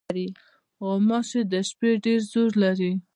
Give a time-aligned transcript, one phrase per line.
[0.85, 2.91] غوماشې د شپې ډېر زور لري.